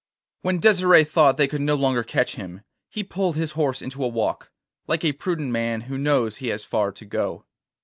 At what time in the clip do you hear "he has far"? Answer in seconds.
6.37-6.91